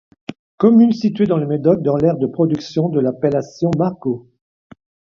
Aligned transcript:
Commune 0.57 0.93
située 0.93 1.27
dans 1.27 1.37
le 1.37 1.45
Médoc 1.45 1.83
dans 1.83 1.95
l'aire 1.95 2.17
de 2.17 2.25
production 2.25 2.89
de 2.89 2.99
l'appellation 2.99 3.69
margaux. 3.77 4.25